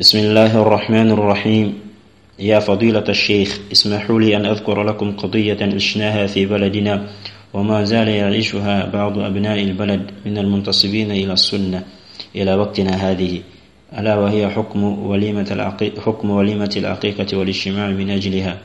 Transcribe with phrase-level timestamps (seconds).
[0.00, 1.74] بسم الله الرحمن الرحيم.
[2.38, 7.06] يا فضيلة الشيخ اسمحوا لي أن أذكر لكم قضية عشناها في بلدنا
[7.52, 11.82] وما زال يعيشها بعض أبناء البلد من المنتصبين إلى السنة
[12.36, 13.40] إلى وقتنا هذه.
[13.98, 18.58] ألا وهي حكم وليمة العقيقة, حكم وليمة العقيقة والاجتماع من أجلها.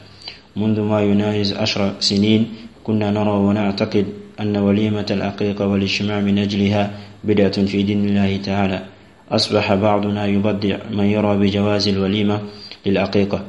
[0.55, 2.47] منذ ما يناهز عشر سنين
[2.83, 4.05] كنا نرى ونعتقد
[4.39, 6.91] أن وليمة العقيقة والاجتماع من أجلها
[7.23, 8.94] بدعة في دين الله تعالى.
[9.31, 12.39] أصبح بعضنا يبدع من يرى بجواز الوليمة
[12.85, 13.43] للعقيقة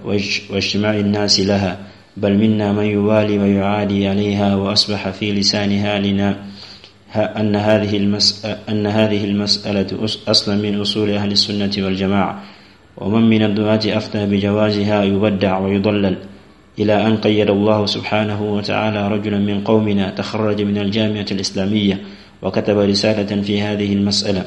[0.51, 1.79] واجتماع الناس لها
[2.17, 6.37] بل منا من يوالي ويعادي عليها وأصبح في لسان هالنا
[7.17, 9.87] أن هذه المسألة, أن هذه المسألة
[10.29, 12.43] أصلا من أصول أهل السنة والجماعة.
[12.97, 16.17] ومن من الدعاة أفتى بجوازها يبدع ويضلل.
[16.79, 22.01] إلى أن قيد الله سبحانه وتعالى رجلا من قومنا تخرج من الجامعة الإسلامية
[22.43, 24.45] وكتب رسالة في هذه المسألة.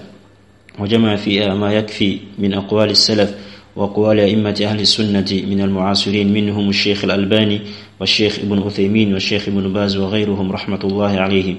[0.81, 3.33] وجمع فيها ما يكفي من أقوال السلف
[3.75, 7.61] وأقوال أئمة أهل السنة من المعاصرين منهم الشيخ الألباني
[7.99, 11.57] والشيخ ابن عثيمين والشيخ ابن باز وغيرهم رحمة الله عليهم.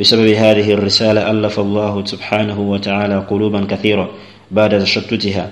[0.00, 4.10] بسبب هذه الرسالة ألف الله سبحانه وتعالى قلوبا كثيرة
[4.50, 5.50] بعد تشتتها.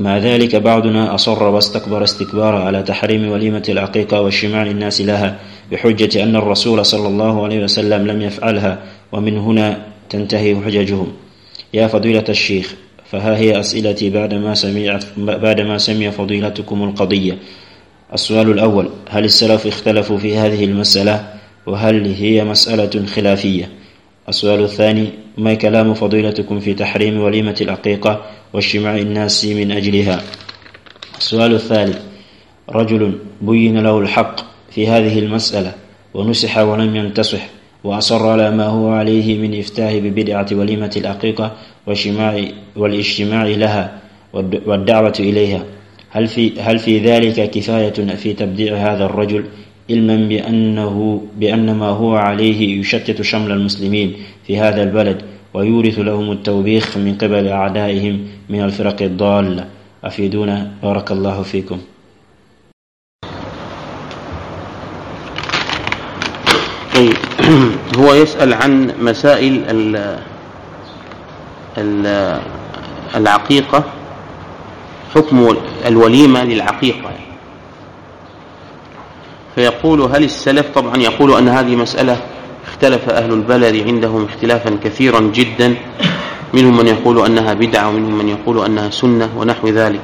[0.00, 5.38] مع ذلك بعضنا أصر واستكبر استكبارا على تحريم وليمة العقيقة واجتماع الناس لها
[5.72, 8.78] بحجة أن الرسول صلى الله عليه وسلم لم يفعلها
[9.12, 11.12] ومن هنا تنتهي حججهم.
[11.74, 12.74] يا فضيلة الشيخ
[13.10, 17.38] فها هي أسئلتي بعدما سمعت بعدما سمع فضيلتكم القضية.
[18.14, 21.34] السؤال الأول هل السلف اختلفوا في هذه المسألة؟
[21.66, 23.70] وهل هي مسألة خلافية؟
[24.28, 28.22] السؤال الثاني ما كلام فضيلتكم في تحريم وليمة العقيقة
[28.52, 30.22] واجتماع الناس من أجلها؟
[31.18, 31.98] السؤال الثالث
[32.70, 35.72] رجل بين له الحق في هذه المسألة
[36.14, 41.52] ونسح ولم ينتصح وأصر على ما هو عليه من إفتاه ببدعة وليمة العقيقة
[42.76, 43.98] والاجتماع لها
[44.66, 45.64] والدعوة إليها.
[46.10, 49.44] هل في, هل في ذلك كفاية في تبديع هذا الرجل؟
[49.90, 54.12] علما بأنه بأن ما هو عليه يشتت شمل المسلمين
[54.46, 55.22] في هذا البلد
[55.54, 59.64] ويورث لهم التوبيخ من قبل أعدائهم من الفرق الضالة.
[60.04, 61.78] أفيدونا؟ بارك الله فيكم.
[66.96, 67.16] طيب
[67.98, 69.64] هو يسأل عن مسائل
[73.16, 73.84] العقيقة
[75.14, 75.56] حكم
[75.86, 77.10] الوليمة للعقيقة.
[79.54, 82.20] فيقول هل السلف طبعا يقول أن هذه مسألة
[82.66, 85.74] اختلف أهل البلد عندهم اختلافا كثيرا جدا.
[86.52, 90.00] منهم من يقول أنها بدعة ومنهم من يقول أنها سنة ونحو ذلك.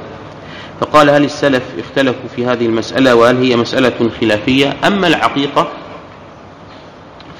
[0.79, 5.82] فقال هل السلف اختلفوا في هذه المسألة وهل هي مسألة خلافية أما العقيقة؟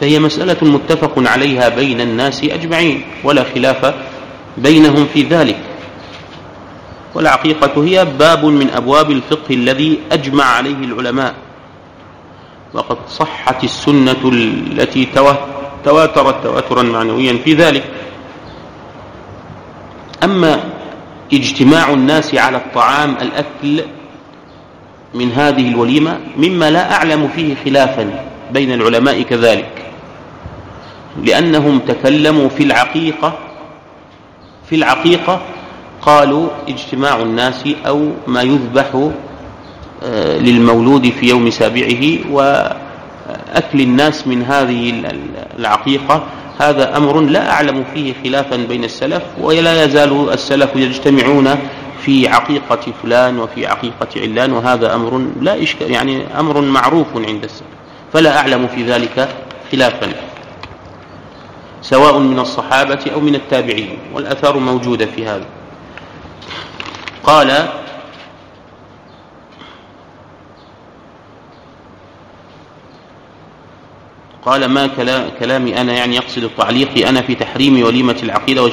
[0.03, 3.93] فهي مسألة متفق عليها بين الناس أجمعين ولا خلاف
[4.57, 5.59] بينهم في ذلك.
[7.15, 11.35] والعقيقة هي باب من أبواب الفقه الذي أجمع عليه العلماء.
[12.73, 15.05] وقد صحت السنة التي
[15.85, 17.83] تواترت تواترا معنويا في ذلك.
[20.23, 20.63] أما
[21.33, 23.83] اجتماع الناس على الطعام الأكل
[25.13, 29.72] من هذه الوليمة مما لا أعلم فيه خلافا بين العلماء كذلك.
[31.23, 33.33] لأنهم تكلموا في العقيقة
[34.69, 35.41] في العقيقة
[36.01, 39.09] قالوا اجتماع الناس أو ما يذبح
[40.03, 45.03] آه، للمولود في يوم سابعه وأكل الناس من هذه
[45.59, 46.23] العقيقة.
[46.59, 51.55] هذا أمر لا أعلم فيه خلافا بين السلف ولا يزال السلف يجتمعون
[52.05, 57.67] في عقيقة فلان وفي عقيقة علان وهذا أمر لا إشكال يعني أمر معروف عند السلف
[58.13, 59.29] فلا أعلم في ذلك
[59.71, 60.32] خلافا.
[61.83, 65.45] سواء من الصحابة أو من التابعين والأثار موجودة في هذا.
[67.23, 67.69] قال
[74.45, 74.87] قال ما
[75.39, 78.71] كلامي أنا يعني يقصد تعليقي أنا في تحريم وليمة العقيدة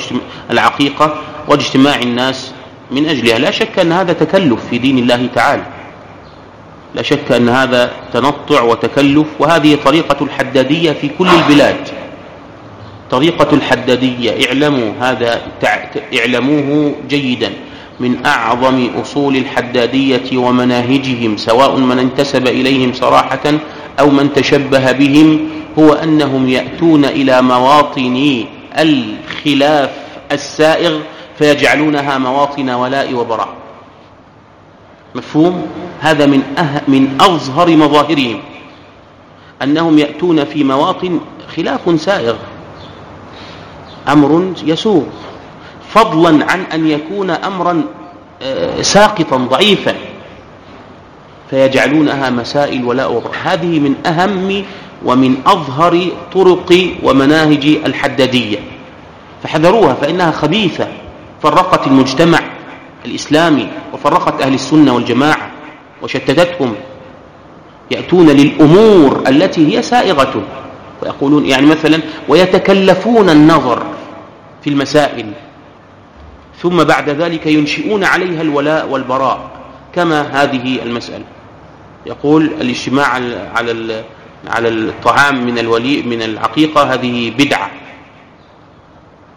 [0.50, 1.15] العقيقة
[1.48, 2.53] واجتماع الناس
[2.91, 3.38] من أجلها.
[3.38, 5.66] لا شك أن هذا تكلف في دين الله تعالى.
[6.95, 12.00] لا شك أن هذا تنطع وتكلف وهذه طريقة الحدادية في كل البلاد.
[13.10, 15.41] طريقة الحدادية اعلموا هذا
[16.18, 17.53] اعلموه جيدا
[18.01, 23.54] من أعظم أصول الحدادية ومناهجهم سواء من انتسب إليهم صراحة
[24.01, 25.48] أو من تشبه بهم
[25.78, 28.45] هو أنهم يأتون إلى مواطن
[28.78, 29.91] الخلاف
[30.33, 30.98] السائغ
[31.39, 33.54] فيجعلونها مواطن ولاء وبراء.
[35.15, 35.66] مفهوم؟
[36.01, 38.41] هذا من أه من أظهر مظاهرهم
[39.63, 41.21] أنهم يأتون في مواطن
[41.56, 42.36] خلاف سائغ.
[44.09, 45.03] أمر يسوغ.
[45.91, 47.83] فضلا عن أن يكون أمرا
[48.43, 49.95] آه، ساقطا ضعيفا
[51.51, 54.65] فيجعلونها مسائل ولاء وبراء هذه من أهم
[55.05, 58.59] ومن أظهر طرق ومناهج الحدادية.
[59.43, 60.89] فحذروها فإنها خبيثة.
[61.43, 62.41] فرقت المجتمع
[63.07, 65.51] الإسلامي وفرقت أهل السنة والجماعة
[66.03, 66.75] وشتتتهم.
[67.91, 70.43] يأتون للأمور التي هي سائغة.
[71.03, 73.83] ويقولون يعني مثلا ويتكلفون النظر
[74.65, 75.33] في المسائل
[76.63, 79.51] ثم بعد ذلك ينشئون عليها الولاء والبراء
[79.95, 81.25] كما هذه المسألة.
[82.07, 83.07] يقول الاجتماع
[83.55, 84.05] على
[84.49, 87.71] على الطعام من الولي من العقيقة هذه بدعة.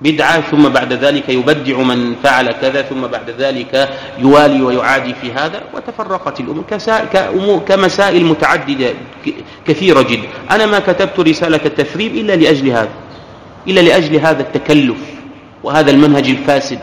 [0.04, 3.90] بدعة ثم بعد ذلك يبدع من فعل كذا ثم بعد ذلك
[4.20, 5.62] يوالي ويعادي في هذا.
[5.74, 8.94] وتفرقت الأمور كمسائل متعددة
[9.68, 10.28] كثيرة جدا.
[10.52, 12.90] أنا ما كتبت رسالة التثريب إلا لأجل هذا
[13.68, 14.98] إلا لأجل هذا التكلف
[15.64, 16.80] وهذا المنهج الفاسد.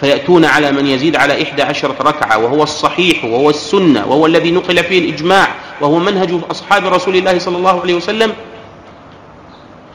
[0.00, 4.84] فيأتون على من يزيد على إحدى عشرة ركعة وهو الصحيح وهو السنة وهو الذي نقل
[4.84, 5.48] فيه الإجماع
[5.80, 8.32] وهو منهج أصحاب رسول الله صلى الله عليه وسلم.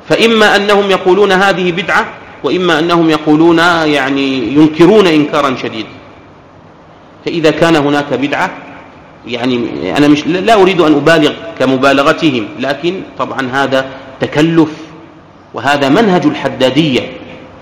[0.10, 2.06] فإما أنهم يقولون هذه بدعة
[2.44, 5.90] وإما أنهم يقولون يعني ينكرون إنكارا شديدا
[7.26, 8.52] فإذا كان هناك بدعة
[9.28, 13.86] يعني أنا مش لا أريد أن أبالغ كمبالغتهم لكن طبعا هذا
[14.20, 14.70] تكلف
[15.54, 17.12] وهذا منهج الحدادية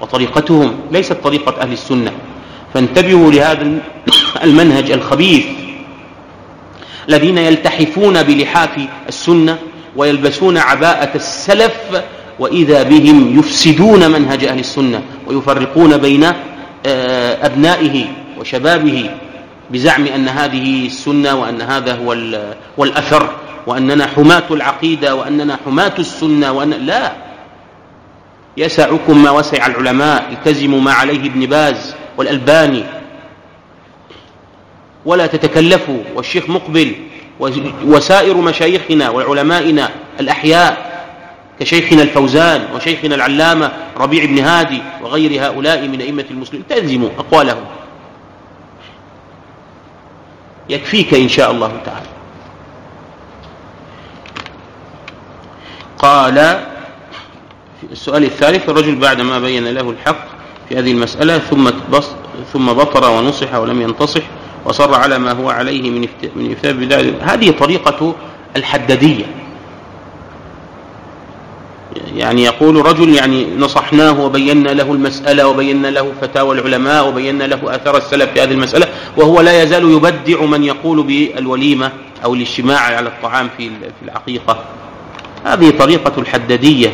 [0.02, 2.12] وطريقتهم ليست طريقة أهل السنة.
[2.74, 3.78] فانتبهوا لهذا
[4.44, 5.46] المنهج الخبيث
[7.10, 8.70] الذين يلتحفون بلحاف
[9.08, 9.58] السنة
[9.96, 11.74] ويلبسون عباءة السلف
[12.42, 16.24] وإذا بهم يفسدون منهج أهل السنة ويفرقون بين
[16.86, 18.06] آه، أبنائه
[18.40, 19.10] وشبابه
[19.72, 22.18] بزعم أن هذه السنة وأن هذا هو
[22.78, 23.30] والأثر
[23.68, 27.12] وأننا حماة العقيدة وأننا حماة السنة وأن لا.
[28.58, 32.84] يسعكم ما وسع العلماء التزموا ما عليه ابن باز والألباني.
[35.06, 36.96] ولا تتكلفوا والشيخ مقبل
[37.86, 39.90] وسائر مشايخنا وعلمائنا
[40.20, 40.81] الأحياء
[41.62, 46.68] كشيخنا الفوزان وشيخنا العلامة ربيع بن هادي وغير هؤلاء من أئمة المسلمين.
[46.68, 47.66] تلزموا أقوالهم.
[50.70, 52.08] يكفيك إن شاء الله تعالى.
[56.00, 56.66] قال
[57.92, 60.26] السؤال الثالث الرجل بعدما بين له الحق
[60.70, 61.70] في هذه المسألة ثم
[62.54, 64.22] ثم بطر ونصح ولم ينتصح
[64.66, 66.74] وصر على ما هو عليه من من إفتاء
[67.22, 68.16] هذه طريقة
[68.56, 69.41] الحددية
[72.16, 77.98] يعني يقول رجل يعني نصحناه وبينا له المسألة وبينا له فتاوى العلماء وبينا له آثار
[77.98, 78.88] السلف في هذه المسألة
[79.18, 81.92] وهو لا يزال يبدع من يقول بالوليمة
[82.24, 83.72] أو الاجتماع على الطعام في
[84.04, 84.64] العقيقة
[85.46, 86.92] هذه طريقة الحددية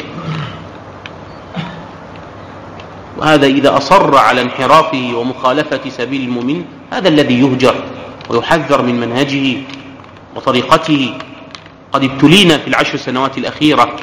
[3.17, 7.75] وهذا إذا أصر على انحرافه ومخالفة سبيل المؤمن هذا الذي يهجر
[8.29, 9.57] ويحذر من منهجه
[10.35, 11.13] وطريقته.
[11.93, 13.95] قد ابتلينا في العشر سنوات الأخيرة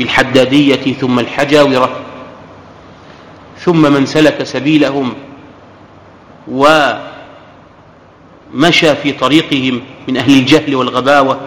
[0.00, 2.00] بالحدادية ثم الحجاورة
[3.58, 5.14] ثم من سلك سبيلهم
[6.48, 7.04] ومشى
[9.02, 11.40] في طريقهم من أهل الجهل والغباوة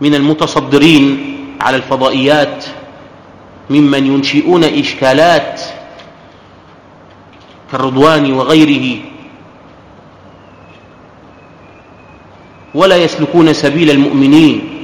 [0.00, 2.64] من المتصدرين على الفضائيات
[3.70, 5.60] ممن ينشئون إشكالات
[7.72, 8.98] كالرضوان وغيره
[12.74, 14.77] ولا يسلكون سبيل المؤمنين.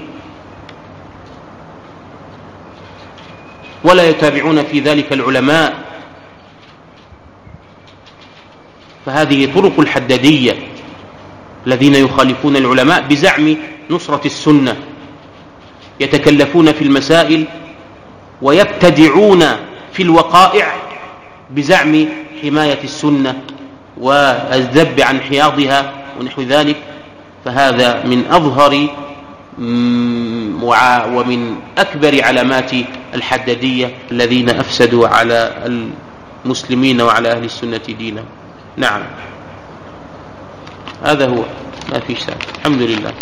[3.84, 5.84] ولا يتابعون في ذلك العلماء.
[9.06, 10.52] فهذه طرق الحدادية
[11.66, 13.56] الذين يخالفون العلماء بزعم
[13.90, 14.76] نصرة السنة
[16.00, 17.44] يتكلفون في المسائل
[18.42, 19.44] ويبتدعون
[19.92, 20.74] في الوقائع
[21.50, 22.08] بزعم
[22.42, 23.40] حماية السنة
[23.96, 26.76] والذب عن حياضها ونحو ذلك.
[27.44, 28.88] فهذا من أظهر
[31.16, 32.70] ومن أكبر علامات
[33.14, 35.66] الحددية الذين أفسدوا على
[36.44, 38.24] المسلمين وعلى أهل السنة دينا.
[38.76, 39.02] نعم.
[41.02, 41.44] هذا هو
[41.92, 42.18] ما فيش
[42.58, 43.12] الحمد لله.